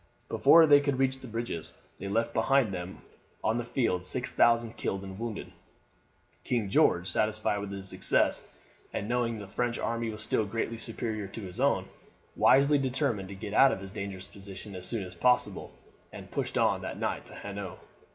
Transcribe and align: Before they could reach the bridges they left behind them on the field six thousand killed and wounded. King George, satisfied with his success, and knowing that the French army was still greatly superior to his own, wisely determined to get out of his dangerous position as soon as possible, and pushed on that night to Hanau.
Before 0.29 0.65
they 0.65 0.79
could 0.81 0.97
reach 0.97 1.19
the 1.19 1.27
bridges 1.27 1.75
they 1.99 2.07
left 2.07 2.33
behind 2.33 2.73
them 2.73 3.03
on 3.43 3.59
the 3.59 3.63
field 3.63 4.03
six 4.03 4.31
thousand 4.31 4.75
killed 4.75 5.03
and 5.03 5.19
wounded. 5.19 5.51
King 6.43 6.69
George, 6.69 7.07
satisfied 7.07 7.59
with 7.59 7.71
his 7.71 7.89
success, 7.89 8.41
and 8.91 9.07
knowing 9.07 9.37
that 9.37 9.45
the 9.45 9.53
French 9.53 9.77
army 9.77 10.09
was 10.09 10.23
still 10.23 10.43
greatly 10.47 10.79
superior 10.79 11.27
to 11.27 11.41
his 11.43 11.59
own, 11.59 11.85
wisely 12.35 12.79
determined 12.79 13.29
to 13.29 13.35
get 13.35 13.53
out 13.53 13.71
of 13.71 13.79
his 13.79 13.91
dangerous 13.91 14.25
position 14.25 14.75
as 14.75 14.87
soon 14.87 15.03
as 15.03 15.13
possible, 15.13 15.71
and 16.11 16.31
pushed 16.31 16.57
on 16.57 16.81
that 16.81 16.97
night 16.97 17.27
to 17.27 17.33
Hanau. 17.35 17.77